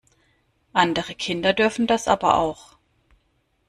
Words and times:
Andere 0.73 1.13
Kinder 1.13 1.53
dürfen 1.53 1.85
das 1.85 2.07
aber 2.07 2.39
auch! 2.39 2.75